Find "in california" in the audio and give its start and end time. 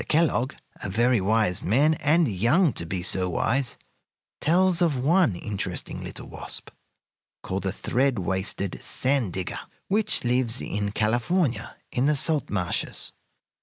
10.59-11.75